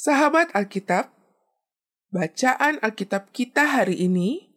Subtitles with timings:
[0.00, 1.12] Sahabat Alkitab,
[2.08, 4.48] bacaan Alkitab kita hari ini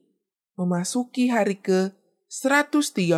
[0.55, 3.11] memasuki hari ke-134.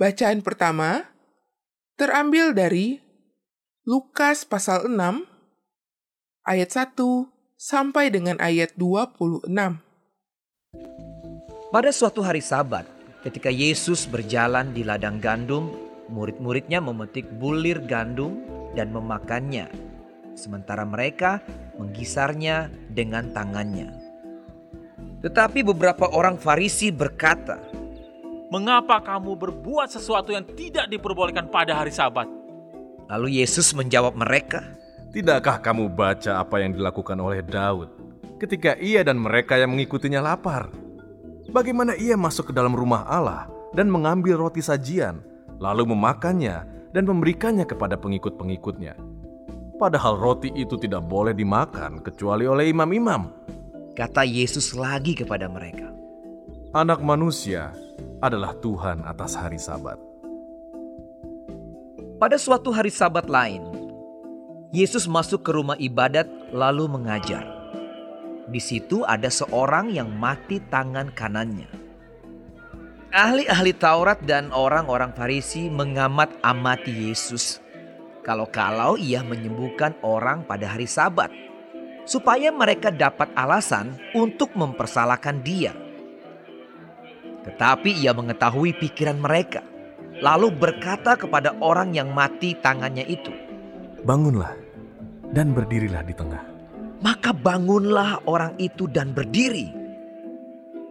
[0.00, 1.12] Bacaan pertama
[2.00, 3.04] terambil dari
[3.84, 4.96] Lukas pasal 6
[6.48, 6.96] ayat 1
[7.60, 9.44] sampai dengan ayat 26.
[11.68, 12.88] Pada suatu hari Sabat,
[13.20, 15.68] ketika Yesus berjalan di ladang gandum,
[16.08, 19.66] murid-muridnya memetik bulir gandum dan memakannya,
[20.38, 21.42] sementara mereka
[21.74, 23.90] menggisarnya dengan tangannya.
[25.18, 27.58] Tetapi beberapa orang Farisi berkata,
[28.48, 32.30] Mengapa kamu berbuat sesuatu yang tidak diperbolehkan pada hari Sabat?
[33.10, 34.64] Lalu Yesus menjawab mereka,
[35.12, 37.92] Tidakkah kamu baca apa yang dilakukan oleh Daud
[38.38, 40.70] ketika ia dan mereka yang mengikutinya lapar?
[41.48, 45.20] Bagaimana ia masuk ke dalam rumah Allah dan mengambil roti sajian,
[45.58, 48.96] lalu memakannya dan memberikannya kepada pengikut-pengikutnya.
[49.78, 53.30] Padahal roti itu tidak boleh dimakan kecuali oleh imam-imam.
[53.94, 55.90] kata Yesus lagi kepada mereka.
[56.70, 57.74] Anak manusia
[58.22, 59.98] adalah Tuhan atas hari Sabat.
[62.18, 63.62] Pada suatu hari sabat lain,
[64.74, 67.46] Yesus masuk ke rumah ibadat lalu mengajar.
[68.50, 71.70] Di situ ada seorang yang mati tangan kanannya.
[73.08, 77.56] Ahli-ahli Taurat dan orang-orang Farisi mengamat amati Yesus.
[78.20, 81.32] Kalau-kalau ia menyembuhkan orang pada hari Sabat,
[82.04, 85.72] supaya mereka dapat alasan untuk mempersalahkan dia.
[87.48, 89.64] Tetapi ia mengetahui pikiran mereka,
[90.20, 93.32] lalu berkata kepada orang yang mati tangannya itu,
[94.04, 94.52] Bangunlah
[95.32, 96.44] dan berdirilah di tengah.
[97.00, 99.72] Maka bangunlah orang itu dan berdiri.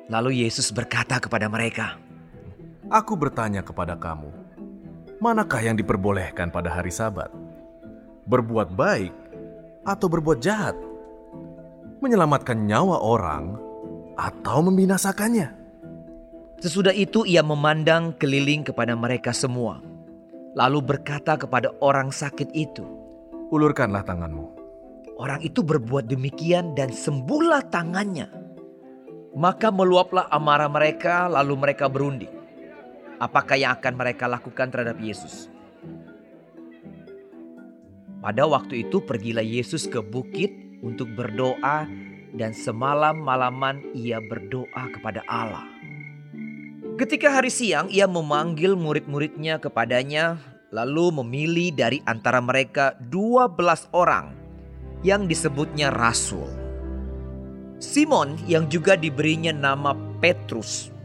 [0.10, 2.07] Lalu Yesus berkata kepada mereka,
[2.88, 4.32] Aku bertanya kepada kamu,
[5.20, 7.28] manakah yang diperbolehkan pada hari Sabat?
[8.24, 9.12] Berbuat baik
[9.84, 10.72] atau berbuat jahat?
[12.00, 13.60] Menyelamatkan nyawa orang
[14.16, 15.52] atau membinasakannya?
[16.64, 19.84] Sesudah itu ia memandang keliling kepada mereka semua.
[20.56, 22.88] Lalu berkata kepada orang sakit itu,
[23.52, 24.48] Ulurkanlah tanganmu.
[25.20, 28.32] Orang itu berbuat demikian dan sembuhlah tangannya.
[29.36, 32.37] Maka meluaplah amarah mereka lalu mereka berunding.
[33.18, 35.50] Apakah yang akan mereka lakukan terhadap Yesus?
[38.22, 40.54] Pada waktu itu pergilah Yesus ke bukit
[40.86, 41.90] untuk berdoa
[42.38, 45.66] dan semalam-malaman ia berdoa kepada Allah.
[46.98, 50.38] Ketika hari siang ia memanggil murid-muridnya kepadanya
[50.70, 53.58] lalu memilih dari antara mereka 12
[53.98, 54.34] orang
[55.02, 56.50] yang disebutnya rasul.
[57.78, 60.97] Simon yang juga diberinya nama Petrus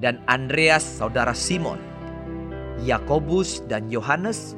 [0.00, 1.80] dan Andreas saudara Simon,
[2.84, 4.52] Yakobus dan Yohanes,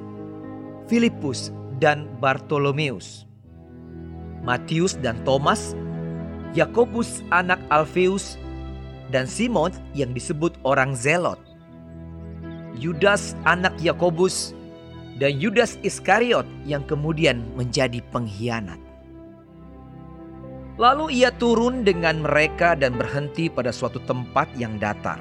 [0.90, 3.28] Filipus dan Bartolomeus,
[4.42, 5.78] Matius dan Thomas,
[6.56, 8.40] Yakobus anak Alfeus
[9.14, 11.38] dan Simon yang disebut orang Zelot,
[12.74, 14.56] Yudas anak Yakobus
[15.18, 18.87] dan Yudas Iskariot yang kemudian menjadi pengkhianat.
[20.78, 25.18] Lalu ia turun dengan mereka dan berhenti pada suatu tempat yang datar.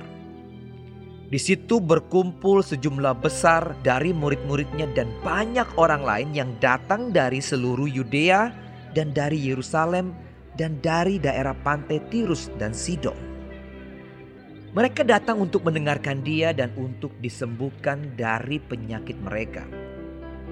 [1.27, 7.89] Di situ berkumpul sejumlah besar dari murid-muridnya dan banyak orang lain yang datang dari seluruh
[7.89, 8.53] Yudea
[8.93, 10.13] dan dari Yerusalem
[10.55, 13.17] dan dari daerah pantai Tirus dan Sidon.
[14.77, 19.65] Mereka datang untuk mendengarkan dia dan untuk disembuhkan dari penyakit mereka.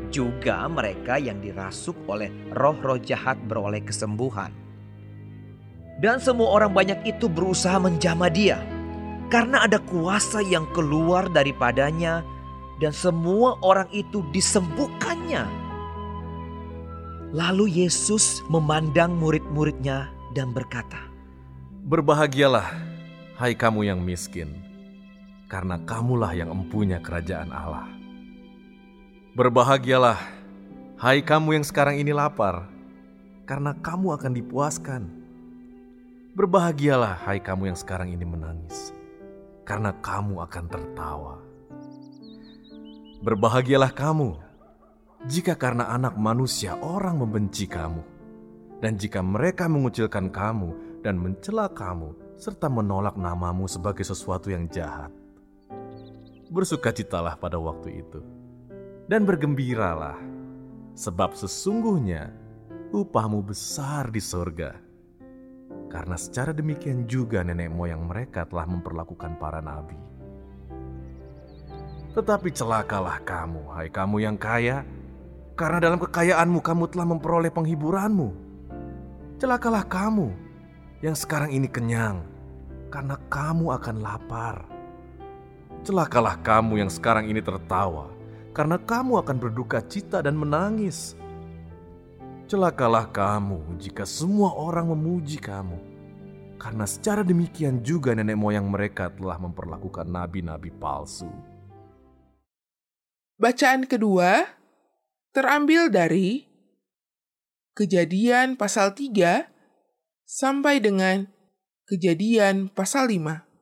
[0.10, 4.65] Juga mereka yang dirasuk oleh roh-roh jahat beroleh kesembuhan.
[5.96, 8.60] Dan semua orang banyak itu berusaha menjamah dia.
[9.32, 12.22] Karena ada kuasa yang keluar daripadanya
[12.84, 15.48] dan semua orang itu disembuhkannya.
[17.36, 21.00] Lalu Yesus memandang murid-muridnya dan berkata,
[21.86, 22.76] Berbahagialah,
[23.36, 24.56] hai kamu yang miskin,
[25.52, 27.88] karena kamulah yang empunya kerajaan Allah.
[29.36, 30.20] Berbahagialah,
[30.96, 32.72] hai kamu yang sekarang ini lapar,
[33.44, 35.25] karena kamu akan dipuaskan.
[36.36, 38.92] Berbahagialah, hai kamu yang sekarang ini menangis,
[39.64, 41.40] karena kamu akan tertawa.
[43.24, 44.36] Berbahagialah kamu
[45.32, 48.04] jika karena anak manusia orang membenci kamu,
[48.84, 55.16] dan jika mereka mengucilkan kamu dan mencela kamu, serta menolak namamu sebagai sesuatu yang jahat.
[56.52, 58.20] Bersukacitalah pada waktu itu,
[59.08, 60.20] dan bergembiralah,
[61.00, 62.36] sebab sesungguhnya
[62.92, 64.85] upahmu besar di sorga.
[65.96, 69.96] Karena secara demikian juga nenek moyang mereka telah memperlakukan para nabi.
[72.12, 74.84] Tetapi celakalah kamu, hai kamu yang kaya,
[75.56, 78.36] karena dalam kekayaanmu kamu telah memperoleh penghiburanmu.
[79.40, 80.36] Celakalah kamu
[81.00, 82.28] yang sekarang ini kenyang,
[82.92, 84.68] karena kamu akan lapar.
[85.88, 88.12] Celakalah kamu yang sekarang ini tertawa,
[88.52, 91.16] karena kamu akan berduka cita dan menangis.
[92.46, 95.82] Celakalah kamu jika semua orang memuji kamu,
[96.62, 101.26] karena secara demikian juga nenek moyang mereka telah memperlakukan nabi-nabi palsu.
[103.42, 104.46] Bacaan kedua
[105.34, 106.46] terambil dari
[107.74, 109.50] Kejadian pasal 3
[110.30, 111.26] sampai dengan
[111.90, 113.55] Kejadian pasal 5.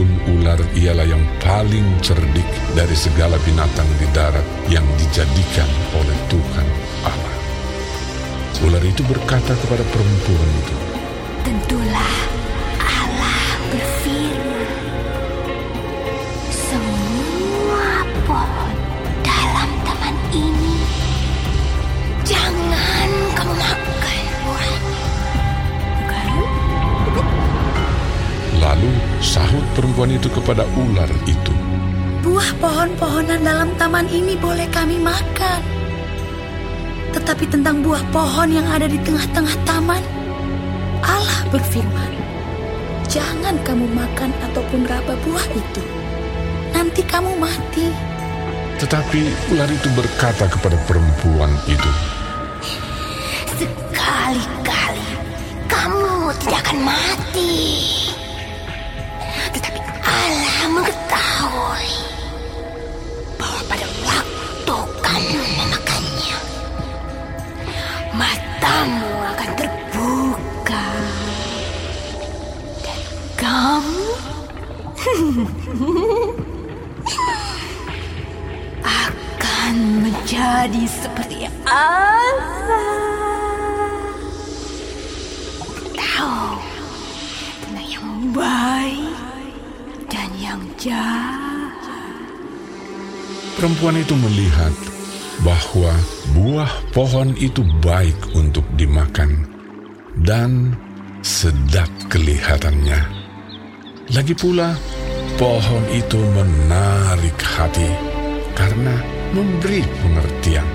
[0.00, 6.68] Adapun ular ialah yang paling cerdik dari segala binatang di darat yang dijadikan oleh Tuhan
[7.04, 7.36] Allah.
[8.64, 10.76] Ular itu berkata kepada perempuan itu,
[11.44, 12.16] Tentulah
[12.80, 14.72] Allah berfirman,
[16.48, 18.76] semua pohon
[19.20, 20.80] dalam taman ini
[22.24, 25.04] jangan kamu makan buahnya.
[28.64, 31.54] Lalu sahut perempuan itu kepada ular itu,
[32.20, 35.60] Buah pohon-pohonan dalam taman ini boleh kami makan.
[37.16, 40.04] Tetapi tentang buah pohon yang ada di tengah-tengah taman,
[41.00, 42.12] Allah berfirman,
[43.10, 45.82] Jangan kamu makan ataupun raba buah itu.
[46.70, 47.88] Nanti kamu mati.
[48.78, 49.20] Tetapi
[49.56, 51.90] ular itu berkata kepada perempuan itu,
[53.58, 55.08] Sekali-kali
[55.66, 57.56] kamu tidak akan mati.
[60.10, 61.86] Allah mengetahui
[63.38, 64.76] bahwa pada waktu
[65.06, 66.38] kamu memakannya,
[68.18, 70.86] matamu akan terbuka
[72.82, 72.98] dan
[73.38, 74.10] kamu
[79.06, 82.34] akan menjadi seperti Allah.
[85.94, 86.58] Tahu
[87.62, 87.86] tentang
[90.80, 91.76] jahat.
[93.60, 94.72] Perempuan itu melihat
[95.44, 95.92] bahwa
[96.32, 99.44] buah pohon itu baik untuk dimakan
[100.24, 100.72] dan
[101.20, 102.96] sedap kelihatannya.
[104.16, 104.72] Lagi pula,
[105.36, 107.92] pohon itu menarik hati
[108.56, 108.96] karena
[109.36, 110.66] memberi pengertian.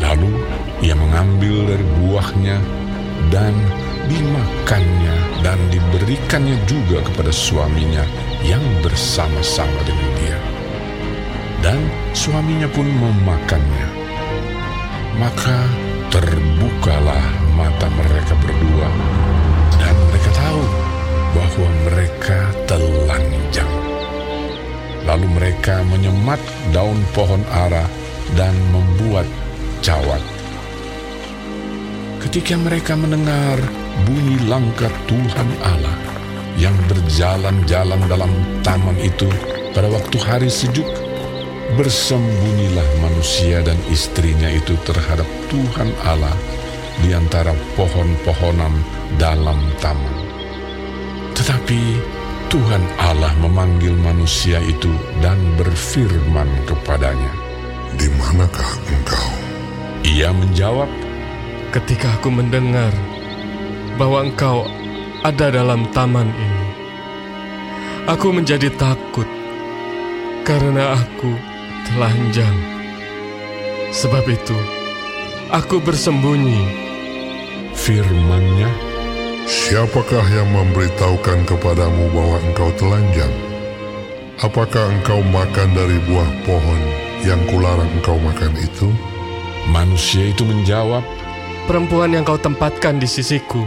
[0.00, 0.32] Lalu
[0.80, 2.56] ia mengambil dari buahnya
[3.28, 3.52] dan
[4.08, 10.38] dimakannya dan diberikannya juga kepada suaminya yang bersama-sama dengan dia
[11.60, 11.80] dan
[12.16, 13.88] suaminya pun memakannya.
[15.20, 15.68] Maka
[16.08, 18.88] terbukalah mata mereka berdua,
[19.76, 20.64] dan mereka tahu
[21.36, 23.72] bahwa mereka telanjang.
[25.04, 26.40] Lalu mereka menyemat
[26.72, 27.84] daun pohon ara
[28.36, 29.28] dan membuat
[29.84, 30.20] cawat.
[32.20, 33.56] Ketika mereka mendengar
[34.04, 36.09] bunyi langkah Tuhan Allah
[36.58, 38.32] yang berjalan-jalan dalam
[38.64, 39.28] taman itu
[39.70, 40.86] pada waktu hari sejuk,
[41.78, 46.34] bersembunyilah manusia dan istrinya itu terhadap Tuhan Allah
[47.00, 48.74] di antara pohon-pohonan
[49.16, 50.14] dalam taman.
[51.38, 51.80] Tetapi
[52.50, 54.90] Tuhan Allah memanggil manusia itu
[55.22, 57.30] dan berfirman kepadanya.
[57.94, 59.28] Di manakah engkau?
[60.02, 60.90] Ia menjawab,
[61.70, 62.90] ketika aku mendengar
[63.94, 64.66] bahwa engkau
[65.22, 66.49] ada dalam taman ini.
[68.10, 69.26] Aku menjadi takut
[70.42, 71.30] karena aku
[71.86, 72.56] telanjang.
[73.94, 74.58] Sebab itu,
[75.54, 76.90] aku bersembunyi.
[77.78, 78.66] firmannya,
[79.46, 83.30] Siapakah yang memberitahukan kepadamu bahwa engkau telanjang?
[84.42, 86.82] Apakah engkau makan dari buah pohon
[87.22, 88.90] yang kularang engkau makan itu?
[89.70, 91.06] manusia itu menjawab,
[91.70, 93.62] Perempuan yang kau tempatkan di sisiku,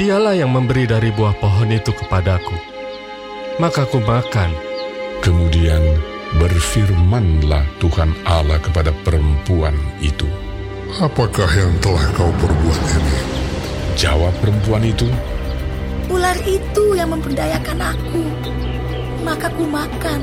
[0.00, 2.71] dialah yang memberi dari buah pohon itu kepadaku.
[3.60, 4.50] Maka aku makan.
[5.20, 5.80] Kemudian
[6.40, 10.26] berfirmanlah Tuhan Allah kepada perempuan itu.
[10.98, 13.16] Apakah yang telah kau perbuat ini?
[13.96, 15.08] Jawab perempuan itu,
[16.12, 18.24] Ular itu yang memperdayakan aku.
[19.24, 20.20] Maka ku makan.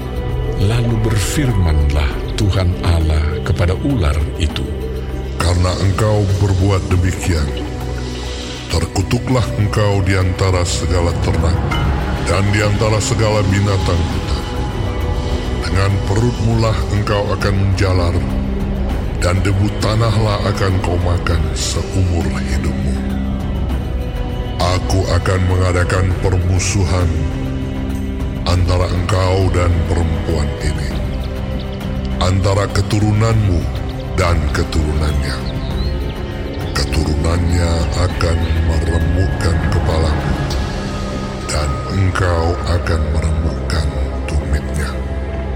[0.59, 4.61] lalu berfirmanlah Tuhan Allah kepada ular itu.
[5.39, 7.47] Karena engkau berbuat demikian,
[8.67, 11.55] terkutuklah engkau di antara segala ternak
[12.29, 14.45] dan di antara segala binatang hutan.
[15.65, 18.15] Dengan perutmulah engkau akan menjalar,
[19.17, 22.95] dan debu tanahlah akan kau makan seumur hidupmu.
[24.61, 27.09] Aku akan mengadakan permusuhan
[28.45, 30.89] antara engkau dan perempuan ini,
[32.21, 33.59] antara keturunanmu
[34.13, 35.37] dan keturunannya.
[36.77, 38.37] Keturunannya akan
[38.69, 40.38] meremukkan kepalamu,
[41.49, 43.87] dan engkau akan meremukkan
[44.29, 44.89] tumitnya.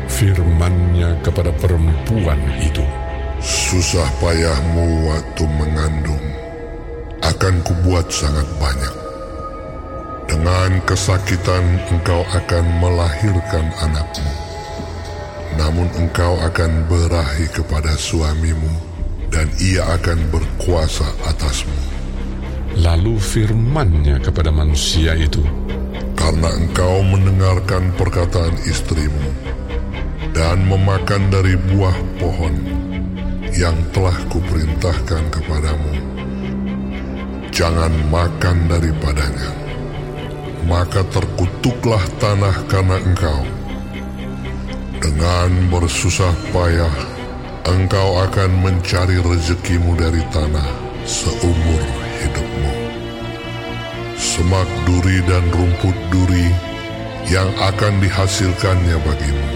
[0.10, 2.84] Firmannya kepada perempuan itu,
[3.44, 6.26] Susah payahmu waktu mengandung
[7.20, 8.96] akan kubuat sangat banyak.
[10.32, 14.32] Dengan kesakitan engkau akan melahirkan anakmu.
[15.60, 18.72] Namun engkau akan berahi kepada suamimu
[19.28, 21.76] dan ia akan berkuasa atasmu.
[22.80, 25.44] Lalu firmannya kepada manusia itu,
[26.24, 29.27] Karena engkau mendengarkan perkataan istrimu
[30.32, 32.56] dan memakan dari buah pohon
[33.51, 35.94] yang telah kuperintahkan kepadamu.
[37.51, 39.51] Jangan makan daripadanya,
[40.63, 43.44] maka terkutuklah tanah karena engkau.
[45.03, 46.96] Dengan bersusah payah,
[47.68, 50.72] engkau akan mencari rezekimu dari tanah
[51.03, 51.84] seumur
[52.24, 52.83] hidupmu.
[54.24, 56.48] Semak duri dan rumput duri
[57.27, 59.50] yang akan dihasilkannya bagimu.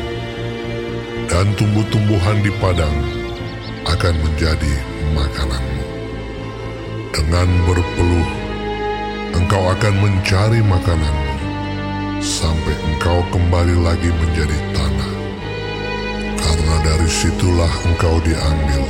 [1.31, 2.99] Dan tumbuh-tumbuhan di padang
[3.87, 4.75] akan menjadi
[5.15, 5.85] makananmu.
[7.15, 8.29] Dengan berpeluh,
[9.39, 11.35] engkau akan mencari makananmu
[12.19, 15.13] sampai engkau kembali lagi menjadi tanah.
[16.43, 18.83] Karena dari situlah engkau diambil.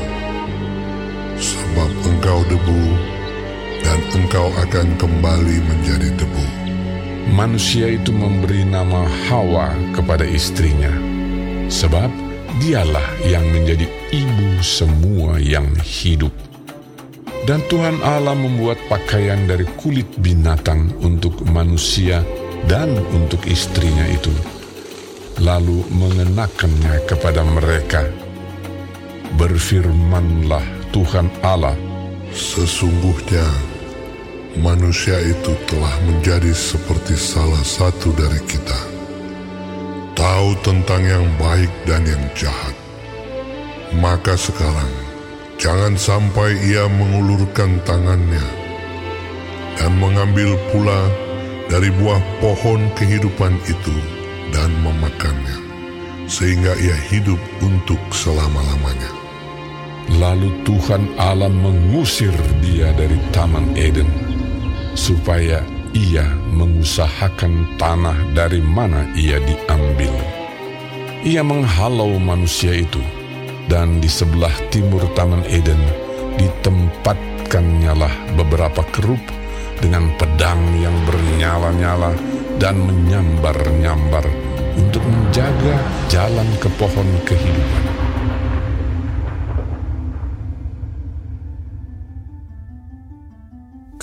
[1.38, 2.82] Sebab engkau debu
[3.88, 6.46] dan engkau akan kembali menjadi debu.
[7.32, 10.92] manusia itu memberi nama Hawa kepada istrinya,
[11.72, 12.12] sebab
[12.60, 16.32] dialah yang menjadi ibu semua yang hidup.
[17.48, 22.24] Dan Tuhan Allah membuat pakaian dari kulit binatang untuk manusia
[22.68, 24.32] dan untuk istrinya itu,
[25.40, 28.04] lalu mengenakannya kepada mereka.
[29.36, 31.76] Berfirmanlah Tuhan Allah,
[32.36, 33.77] Sesungguhnya
[34.60, 38.80] manusia itu telah menjadi seperti salah satu dari kita.
[40.18, 42.74] Tahu tentang yang baik dan yang jahat.
[43.98, 44.94] Maka sekarang
[45.62, 48.44] jangan sampai ia mengulurkan tangannya
[49.78, 51.08] dan mengambil pula
[51.70, 53.96] dari buah pohon kehidupan itu
[54.52, 55.58] dan memakannya
[56.28, 59.12] sehingga ia hidup untuk selama-lamanya.
[60.20, 62.32] Lalu Tuhan Allah mengusir
[62.64, 64.08] dia dari Taman Eden,
[64.98, 65.62] supaya
[65.94, 70.12] ia mengusahakan tanah dari mana ia diambil.
[71.22, 73.00] Ia menghalau manusia itu,
[73.70, 75.80] dan di sebelah timur Taman Eden
[76.42, 79.22] ditempatkannya lah beberapa kerub
[79.78, 82.18] dengan pedang yang bernyala-nyala
[82.58, 84.26] dan menyambar-nyambar
[84.78, 85.78] untuk menjaga
[86.10, 87.97] jalan ke pohon kehidupan.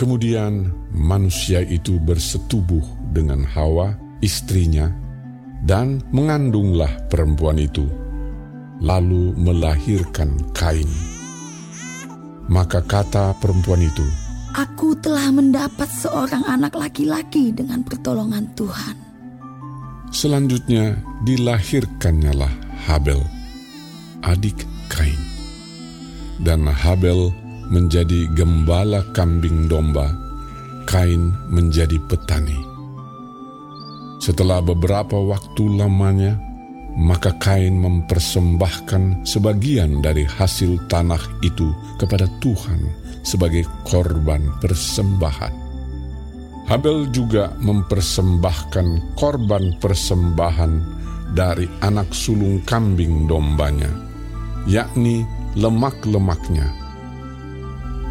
[0.04, 2.84] Kemudian manusia itu bersetubuh
[3.16, 4.92] dengan Hawa, istrinya,
[5.64, 7.88] dan mengandunglah perempuan itu,
[8.84, 10.84] lalu melahirkan Kain.
[12.52, 14.04] Maka kata perempuan itu,
[14.52, 19.00] Aku telah mendapat seorang anak laki-laki dengan pertolongan Tuhan.
[20.12, 22.52] selanjutnya dilahirkannyalah
[22.84, 23.24] Habel,
[24.20, 25.16] adik Kain.
[26.44, 27.32] Dan Habel
[27.68, 30.12] menjadi gembala kambing domba,
[30.84, 32.60] Kain menjadi petani.
[34.20, 36.36] Setelah beberapa waktu lamanya,
[36.94, 42.80] maka Kain mempersembahkan sebagian dari hasil tanah itu kepada Tuhan
[43.24, 45.64] sebagai korban persembahan.
[46.64, 50.72] Habel juga mempersembahkan korban persembahan
[51.36, 53.90] dari anak sulung kambing dombanya,
[54.64, 55.26] yakni
[55.58, 56.83] lemak-lemaknya.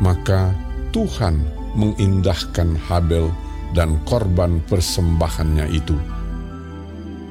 [0.01, 0.53] Maka
[0.93, 1.41] Tuhan
[1.73, 3.29] mengindahkan Habel
[3.73, 5.97] dan korban persembahannya itu.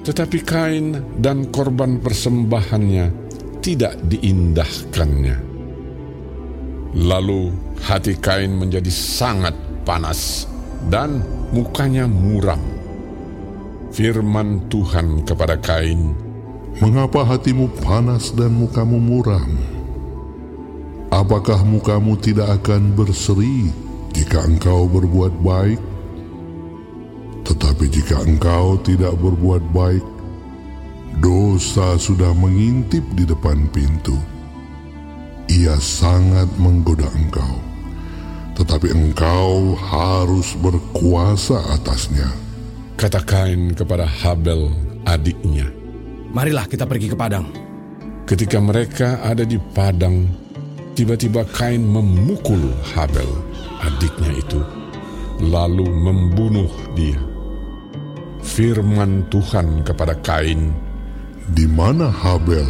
[0.03, 3.07] Tetapi Kain dan korban persembahannya
[3.63, 5.37] tidak diindahkannya.
[6.99, 7.55] Lalu
[7.87, 9.55] hati Kain menjadi sangat
[9.87, 10.51] panas
[10.91, 11.23] dan
[11.55, 12.61] mukanya muram.
[13.95, 16.17] Firman Tuhan kepada Kain,
[16.81, 19.72] Mengapa hatimu panas dan mukamu muram?
[21.13, 23.69] Apakah mukamu tidak akan berseri
[24.17, 25.77] jika engkau berbuat baik?
[27.45, 30.01] Tetapi jika engkau tidak berbuat baik,
[31.21, 34.17] dosa sudah mengintip di depan pintu.
[35.53, 37.61] Ia sangat menggoda engkau,
[38.57, 42.33] tetapi engkau harus berkuasa atasnya.
[42.97, 44.73] kata Kain kepada Habel
[45.05, 45.69] adiknya.
[46.33, 47.53] Marilah kita pergi ke padang.
[48.25, 50.25] Ketika mereka ada di padang,
[50.93, 53.29] tiba-tiba Kain memukul Habel,
[53.81, 54.61] adiknya itu,
[55.41, 57.19] lalu membunuh dia.
[58.43, 60.75] Firman Tuhan kepada Kain,
[61.53, 62.67] Di mana Habel,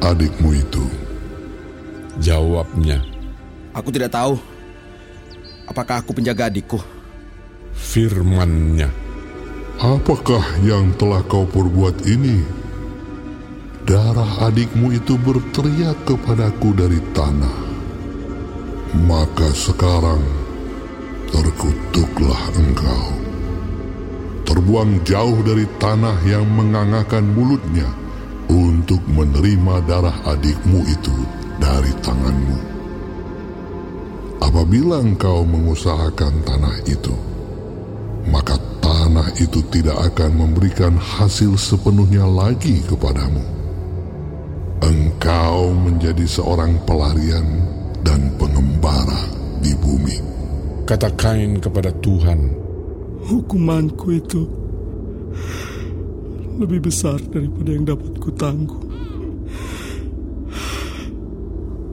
[0.00, 0.84] adikmu itu?
[2.18, 2.98] jawabnya,
[3.74, 4.34] Aku tidak tahu.
[5.68, 6.80] Apakah aku penjaga adikku?
[7.78, 8.90] firmannya,
[9.78, 12.42] Apakah yang telah kau perbuat ini?
[13.88, 17.56] Darah adikmu itu berteriak kepadaku dari tanah.
[19.08, 20.20] Maka sekarang
[21.32, 23.08] terkutuklah engkau.
[24.44, 27.88] Terbuang jauh dari tanah yang mengangakan mulutnya
[28.52, 31.16] untuk menerima darah adikmu itu
[31.56, 32.60] dari tanganmu.
[34.44, 37.16] Apabila engkau mengusahakan tanah itu,
[38.28, 43.57] maka tanah itu tidak akan memberikan hasil sepenuhnya lagi kepadamu.
[44.78, 47.66] Engkau menjadi seorang pelarian
[48.06, 49.26] dan pengembara
[49.58, 50.16] di bumi.
[50.86, 52.54] kata Kain kepada Tuhan,
[53.28, 54.42] Hukumanku itu
[56.62, 58.82] lebih besar daripada yang dapat kutangguh.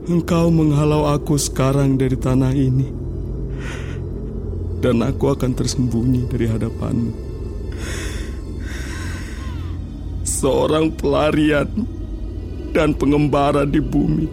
[0.06, 2.86] Engkau menghalau aku sekarang dari tanah ini,
[4.78, 7.12] dan aku akan tersembunyi dari hadapanmu.
[10.22, 11.95] Seorang pelarian
[12.76, 14.28] dan pengembara di bumi.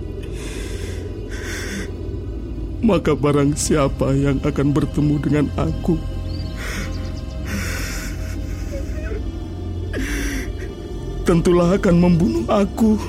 [2.84, 5.96] Maka barang siapa yang akan bertemu dengan aku
[11.24, 13.00] tentulah akan membunuh aku.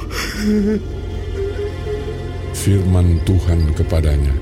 [2.55, 4.33] firman Tuhan kepadanya,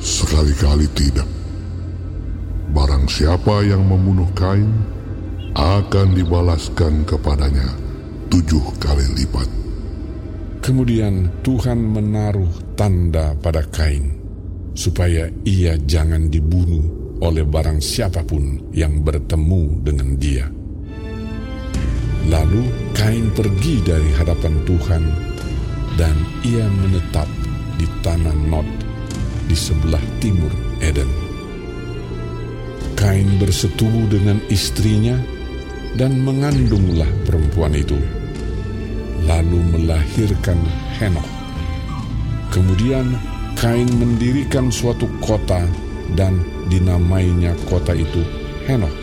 [0.00, 1.28] Sekali-kali tidak.
[2.72, 4.72] Barang siapa yang membunuh Kain
[5.54, 7.76] akan dibalaskan kepadanya
[8.30, 9.57] tujuh kali lipat.
[10.68, 14.20] Kemudian Tuhan menaruh tanda pada Kain,
[14.76, 16.84] supaya ia jangan dibunuh
[17.24, 20.44] oleh barang siapa pun yang bertemu dengan dia.
[22.28, 25.02] Lalu Kain pergi dari hadapan Tuhan,
[25.96, 26.12] dan
[26.44, 27.32] ia menetap
[27.80, 28.68] di tanah Nod
[29.48, 30.52] di sebelah timur
[30.84, 31.08] Eden.
[32.92, 35.16] Kain bersetubuh dengan istrinya
[35.96, 37.96] dan mengandunglah perempuan itu
[39.26, 40.58] lalu melahirkan
[40.98, 41.26] Henok.
[42.54, 43.16] Kemudian
[43.58, 45.66] Kain mendirikan suatu kota
[46.14, 46.38] dan
[46.70, 48.22] dinamainya kota itu
[48.70, 48.94] Henok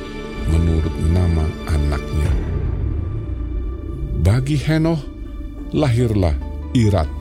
[0.47, 2.32] menurut nama anaknya.
[4.23, 5.04] Bagi Henok
[5.75, 6.32] lahirlah
[6.71, 7.12] Irat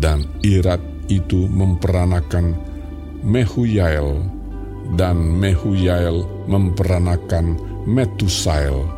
[0.00, 0.80] dan Irat
[1.12, 2.56] itu memperanakan
[3.20, 4.24] Mehuyael
[4.96, 8.88] dan Mehuyael memperanakan Metusael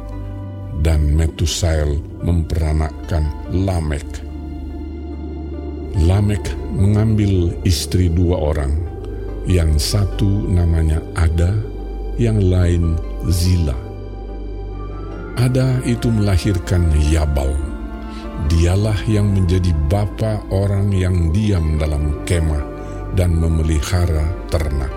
[0.87, 4.07] dan Metusael memperanakan Lamek.
[6.03, 8.73] Lamek mengambil istri dua orang,
[9.45, 11.53] yang satu namanya Ada,
[12.17, 12.97] yang lain
[13.29, 13.77] Zila.
[15.37, 17.53] Ada itu melahirkan Yabal.
[18.51, 22.65] Dialah yang menjadi bapa orang yang diam dalam kemah
[23.15, 24.93] dan memelihara ternak.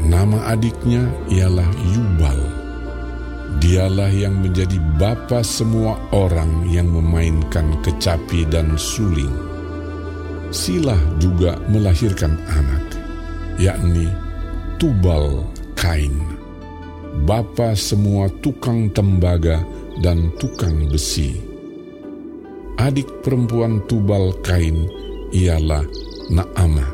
[0.00, 2.59] Nama adiknya ialah Yubal.
[3.58, 9.34] Dialah yang menjadi bapa semua orang yang memainkan kecapi dan suling.
[10.54, 12.84] Silah juga melahirkan anak,
[13.58, 14.06] yakni
[14.78, 15.46] Tubal
[15.78, 16.14] Kain,
[17.26, 19.62] bapa semua tukang tembaga
[20.02, 21.38] dan tukang besi.
[22.80, 24.88] Adik perempuan Tubal Kain
[25.30, 25.86] ialah
[26.34, 26.90] Naamah.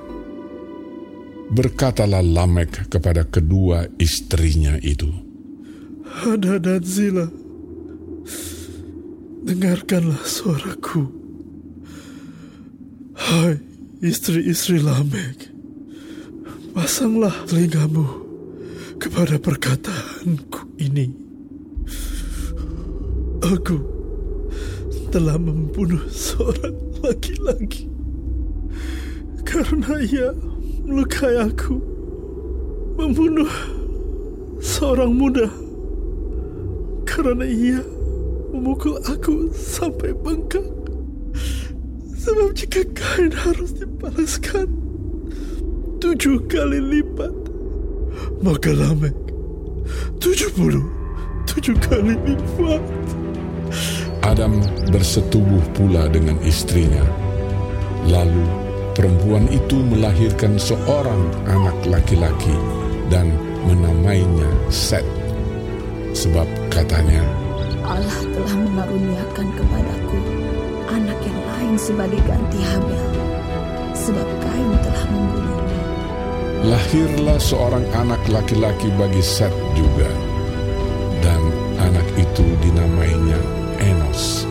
[1.47, 5.09] Berkatalah Lamek kepada kedua istrinya itu,
[6.16, 7.29] Ada dan Zila,
[9.44, 11.12] dengarkanlah suaraku.
[13.12, 13.61] Hai
[14.00, 15.52] istri-istri Lamek,
[16.72, 18.09] pasanglah telingamu
[18.96, 21.12] kepada perkataanku ini.
[23.44, 23.76] Aku
[25.12, 27.92] telah membunuh seorang laki-laki
[29.44, 30.33] karena ia
[30.81, 31.76] melukai aku,
[32.96, 33.52] membunuh
[34.64, 35.65] seorang muda
[37.16, 37.81] karena ia
[38.52, 40.68] memukul aku sampai bengkak.
[42.12, 44.68] Sebab jika kain harus dibalaskan
[45.96, 47.33] tujuh kali lipat,
[48.44, 49.16] maka Lamek
[50.20, 50.85] tujuh puluh
[51.48, 52.85] tujuh kali lipat.
[54.20, 54.61] Adam
[54.92, 57.07] bersetubuh pula dengan istrinya.
[58.11, 58.44] Lalu
[58.92, 62.52] perempuan itu melahirkan seorang anak laki-laki
[63.09, 63.33] dan
[63.64, 65.15] menamainya Set.
[66.16, 67.20] Sebab katanya,
[67.85, 70.18] Allah telah mengaruniakan kepadaku
[71.66, 73.11] Kain sebagai ganti Habel,
[73.90, 75.81] sebab Kain telah membunuhnya.
[76.62, 80.07] Lahirlah seorang anak laki-laki bagi Set juga,
[81.20, 81.42] dan
[81.83, 83.40] anak itu dinamainya
[83.83, 84.46] Enos.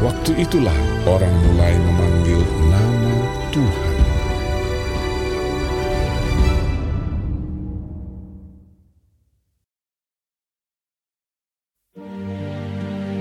[0.00, 2.40] Waktu itulah orang mulai memanggil
[2.72, 3.14] nama
[3.52, 3.89] Tuhan.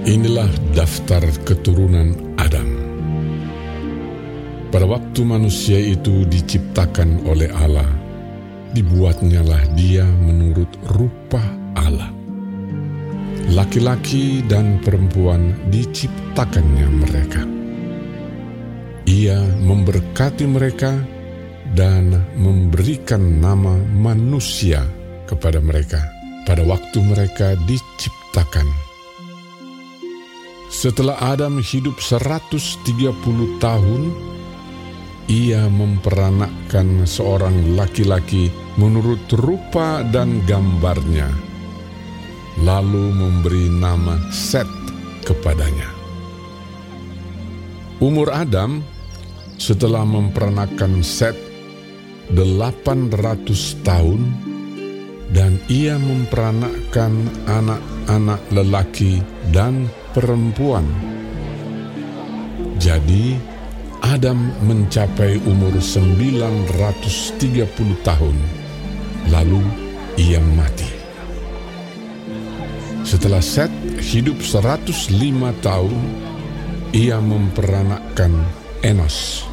[0.10, 2.65] Inilah daftar keturunan Adam.
[4.74, 7.86] Pada waktu manusia itu diciptakan oleh Allah,
[8.74, 10.65] dibuatnyalah dia menurut
[10.98, 11.38] rupa
[11.78, 12.10] Allah.
[13.54, 17.45] Laki-laki dan perempuan diciptakannya mereka.
[19.06, 20.89] Ia memberkati mereka
[21.78, 24.82] dan memberikan nama manusia
[25.30, 26.02] kepada mereka
[26.50, 28.88] pada waktu mereka diciptakan.
[30.80, 32.88] Setelah Adam hidup 130
[33.60, 34.02] tahun,
[35.28, 38.48] ia memperanakkan seorang laki-laki
[38.80, 41.28] menurut rupa dan gambarnya,
[42.63, 44.72] lalu memberi nama Set
[45.28, 45.92] kepadanya.
[48.00, 48.80] Umur Adam
[49.60, 51.36] setelah memperanakkan Set
[52.32, 54.32] 800 tahun
[55.36, 59.20] dan ia memperanakkan anak-anak lelaki
[59.52, 60.86] dan perempuan.
[62.80, 63.36] Jadi
[64.00, 67.67] Adam mencapai umur 930
[68.08, 68.38] tahun,
[69.28, 69.60] lalu
[70.15, 70.88] ia mati.
[73.04, 73.67] Setelah Set
[74.00, 76.00] hidup 105 tahun,
[76.95, 78.32] ia memperanakkan
[78.80, 79.43] Enos.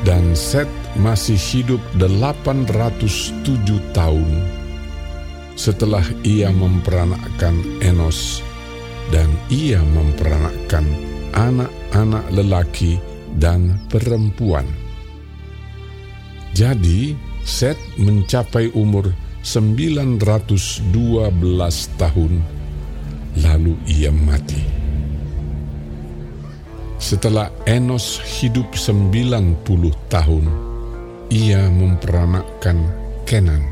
[0.00, 3.44] Dan Set masih hidup 807
[3.92, 4.28] tahun
[5.60, 7.52] setelah ia memperanakkan
[7.84, 8.40] Enos
[9.10, 10.86] dan ia memperanakkan
[11.34, 12.98] anak-anak lelaki
[13.38, 14.66] dan perempuan.
[16.54, 20.92] Jadi, Set mencapai umur 912
[21.96, 22.32] tahun,
[23.40, 24.60] lalu ia mati.
[27.00, 29.64] Setelah Enos hidup 90
[30.12, 30.44] tahun,
[31.32, 32.76] ia memperanakkan
[33.24, 33.64] Kenan.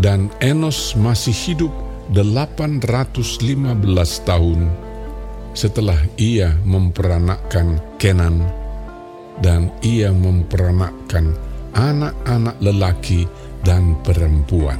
[0.00, 1.72] Dan Enos masih hidup
[2.12, 4.60] 815 tahun
[5.52, 8.40] setelah ia memperanakkan Kenan
[9.44, 11.36] dan ia memperanakkan
[11.76, 13.28] anak-anak lelaki
[13.66, 14.78] dan perempuan.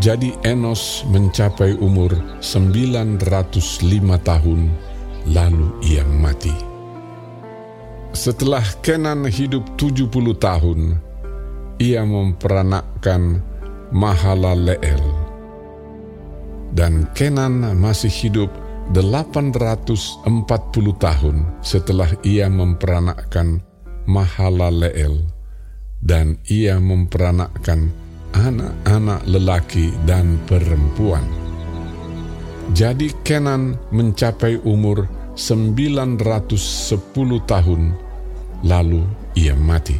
[0.00, 3.20] Jadi Enos mencapai umur 905
[4.24, 4.60] tahun
[5.28, 6.52] lalu ia mati.
[8.10, 10.98] Setelah Kenan hidup 70 tahun,
[11.78, 13.44] ia memperanakkan
[13.90, 15.29] Mahalaleel.
[16.70, 18.50] Dan Kenan masih hidup
[18.94, 20.26] 840
[20.98, 23.62] tahun setelah ia memperanakkan
[24.06, 25.22] Mahalaleel.
[26.00, 27.92] Dan ia memperanakkan
[28.32, 31.22] anak-anak lelaki dan perempuan.
[32.72, 36.56] Jadi Kenan mencapai umur 910
[37.44, 37.82] tahun,
[38.62, 39.02] lalu
[39.34, 39.98] ia mati.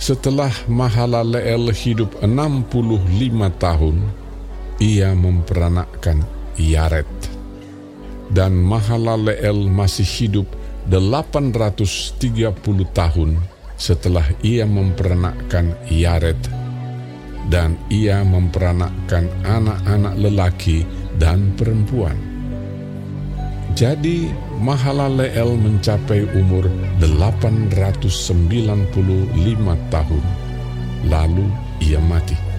[0.00, 3.96] Setelah Mahalaleel hidup 65 tahun,
[4.80, 6.24] ia memperanakkan
[6.56, 7.06] Yaret.
[8.32, 10.48] Dan Mahalaleel masih hidup
[10.88, 12.56] 830
[12.96, 13.30] tahun
[13.76, 16.40] setelah ia memperanakkan Yaret.
[17.52, 20.88] Dan ia memperanakkan anak-anak lelaki
[21.20, 22.16] dan perempuan.
[23.76, 26.68] Jadi Mahalaleel mencapai umur
[27.00, 28.92] 895
[29.88, 30.24] tahun,
[31.08, 31.46] lalu
[31.80, 32.49] ia mati.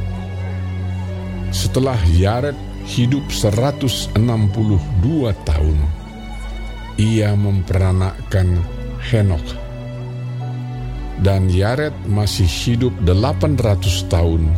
[1.51, 2.55] Setelah Yared
[2.87, 4.15] hidup 162
[5.43, 5.77] tahun,
[6.95, 8.63] ia memperanakkan
[9.03, 9.43] Henok.
[11.21, 14.49] Dan Yared masih hidup 800 tahun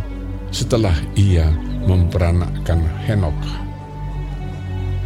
[0.54, 1.50] setelah ia
[1.84, 3.36] memperanakkan Henok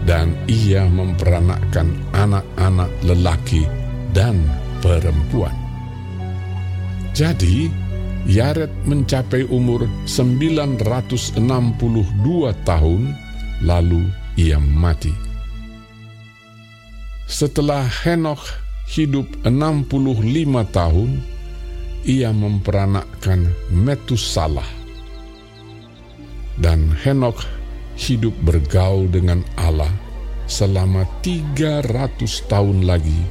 [0.07, 3.67] dan ia memperanakkan anak-anak lelaki
[4.15, 4.39] dan
[4.79, 5.51] perempuan.
[7.11, 7.67] Jadi,
[8.27, 11.39] Yared mencapai umur 962
[12.67, 13.01] tahun,
[13.63, 14.03] lalu
[14.35, 15.15] ia mati.
[17.23, 18.43] Setelah Henok
[18.91, 19.87] hidup 65
[20.75, 21.23] tahun,
[22.03, 24.67] ia memperanakkan Metusalah.
[26.59, 27.47] Dan Henok
[27.95, 29.91] hidup bergaul dengan Allah
[30.51, 32.19] selama 300
[32.51, 33.23] tahun lagi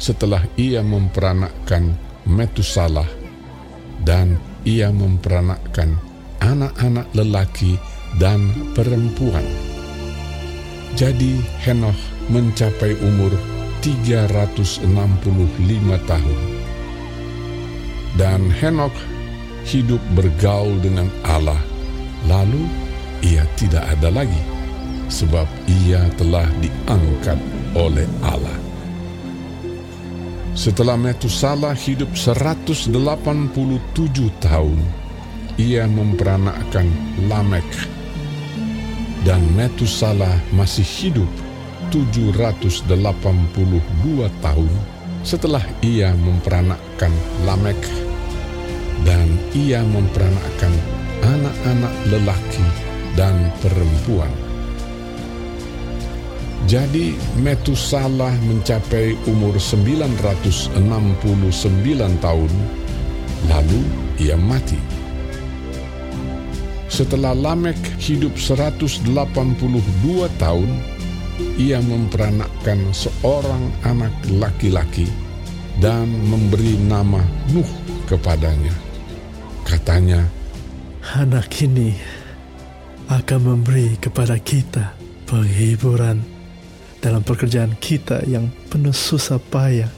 [0.00, 1.92] setelah ia memperanakkan
[2.24, 3.21] Metusalah
[4.02, 5.98] dan ia memperanakkan
[6.42, 7.78] anak-anak lelaki
[8.18, 9.46] dan perempuan.
[10.92, 11.96] Jadi Henoch
[12.28, 13.32] mencapai umur
[13.80, 14.86] 365
[16.06, 16.38] tahun.
[18.12, 18.92] Dan Henok
[19.64, 21.58] hidup bergaul dengan Allah,
[22.28, 22.68] lalu
[23.24, 24.42] ia tidak ada lagi,
[25.08, 27.40] sebab ia telah diangkat
[27.72, 28.61] oleh Allah.
[30.52, 32.92] Setelah Metusala hidup 187
[34.36, 34.78] tahun,
[35.56, 36.84] ia memperanakkan
[37.24, 37.64] Lamek.
[39.24, 41.30] Dan Metusala masih hidup
[41.88, 42.84] 782
[44.44, 44.72] tahun
[45.24, 47.12] setelah ia memperanakkan
[47.48, 47.78] Lamek
[49.08, 50.74] dan ia memperanakkan
[51.22, 52.66] anak-anak lelaki
[53.16, 54.30] dan perempuan.
[56.70, 60.78] Jadi Metusala mencapai umur 969
[62.22, 62.52] tahun,
[63.50, 63.80] lalu
[64.22, 64.78] ia mati.
[66.86, 69.10] Setelah Lamek hidup 182
[70.38, 70.70] tahun,
[71.58, 75.08] ia memperanakkan seorang anak laki-laki
[75.80, 77.68] dan memberi nama Nuh
[78.06, 78.76] kepadanya.
[79.66, 80.20] Katanya,
[81.18, 81.98] Anak ini
[83.10, 84.94] akan memberi kepada kita
[85.26, 86.31] penghiburan
[87.02, 89.90] dalam pekerjaan kita yang penuh susah payah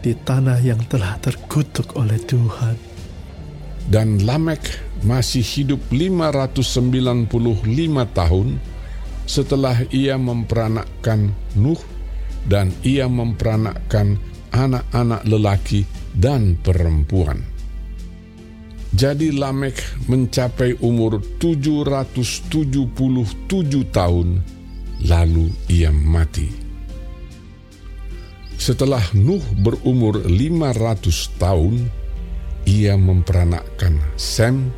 [0.00, 2.74] di tanah yang telah terkutuk oleh Tuhan.
[3.88, 4.64] Dan Lamek
[5.04, 7.28] masih hidup 595
[8.16, 8.48] tahun
[9.28, 11.80] setelah ia memperanakkan Nuh
[12.48, 14.16] dan ia memperanakkan
[14.52, 15.84] anak-anak lelaki
[16.16, 17.44] dan perempuan.
[18.96, 22.88] Jadi Lamek mencapai umur 777
[23.92, 24.28] tahun,
[25.06, 26.50] lalu ia mati.
[28.58, 31.86] Setelah Nuh berumur 500 tahun,
[32.66, 34.74] ia memperanakkan Sem,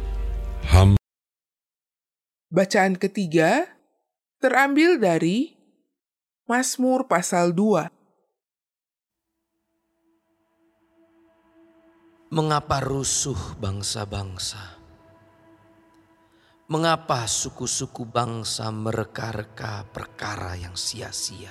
[0.68, 1.00] Ham.
[2.52, 3.66] Bacaan ketiga
[4.42, 5.56] terambil dari
[6.44, 7.88] Mazmur pasal 2.
[12.30, 14.80] Mengapa rusuh bangsa-bangsa?
[16.70, 21.50] Mengapa suku-suku bangsa mereka-reka perkara yang sia-sia?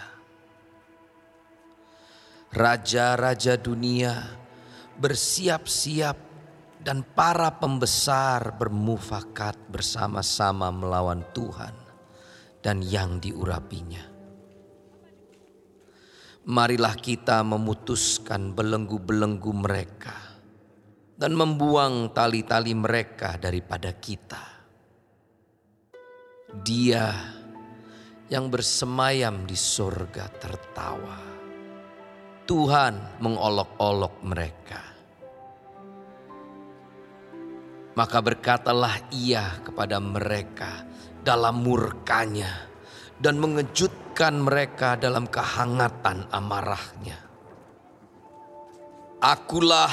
[2.55, 4.15] Raja-raja dunia
[4.95, 6.15] bersiap-siap
[6.79, 11.75] dan para pembesar bermufakat bersama-sama melawan Tuhan
[12.63, 14.07] dan yang diurapinya.
[16.47, 20.15] Marilah kita memutuskan belenggu-belenggu mereka
[21.19, 24.58] dan membuang tali-tali mereka daripada kita.
[26.49, 27.13] Dia
[28.25, 31.21] yang bersemayam di surga tertawa.
[32.49, 34.81] Tuhan mengolok-olok mereka.
[37.93, 40.81] Maka berkatalah ia kepada mereka
[41.21, 42.65] dalam murkanya
[43.21, 47.21] dan mengejutkan mereka dalam kehangatan amarahnya.
[49.21, 49.91] Akulah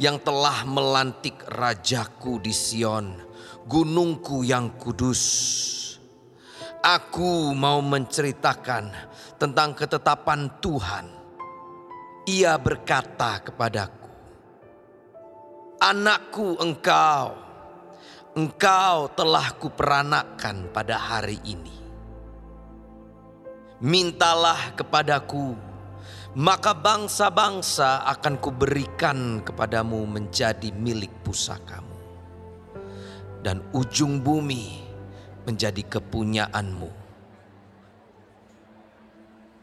[0.00, 3.18] yang telah melantik rajaku di Sion,
[3.68, 5.79] gunungku yang kudus.
[6.80, 8.88] Aku mau menceritakan
[9.36, 11.12] tentang ketetapan Tuhan.
[12.24, 14.08] Ia berkata kepadaku,
[15.76, 17.36] "Anakku, engkau,
[18.32, 21.76] engkau telah kuperanakkan pada hari ini.
[23.84, 25.52] Mintalah kepadaku,
[26.32, 31.92] maka bangsa-bangsa akan kuberikan kepadamu menjadi milik pusakamu.
[33.44, 34.89] Dan ujung bumi
[35.46, 36.90] menjadi kepunyaanmu.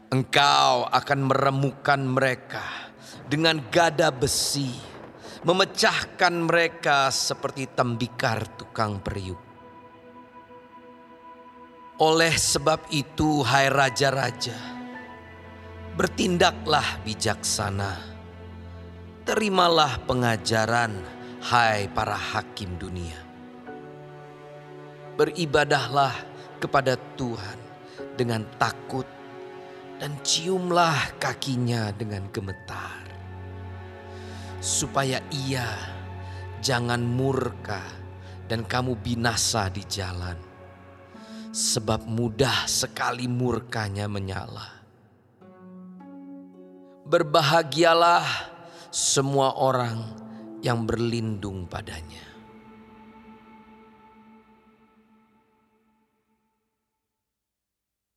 [0.08, 2.64] Engkau akan meremukan mereka
[3.28, 4.72] dengan gada besi,
[5.44, 9.36] memecahkan mereka seperti tembikar tukang periuk.
[12.00, 14.56] Oleh sebab itu, hai raja-raja,
[15.92, 18.00] bertindaklah bijaksana.
[19.28, 20.96] Terimalah pengajaran,
[21.44, 23.27] hai para hakim dunia.
[25.18, 26.14] Beribadahlah
[26.62, 27.58] kepada Tuhan
[28.14, 29.02] dengan takut
[29.98, 33.02] dan ciumlah kakinya dengan gemetar.
[34.62, 35.66] Supaya ia
[36.62, 37.82] jangan murka
[38.46, 40.38] dan kamu binasa di jalan.
[41.50, 44.70] Sebab mudah sekali murkanya menyala.
[47.08, 48.26] Berbahagialah
[48.92, 49.98] semua orang
[50.62, 52.27] yang berlindung padanya.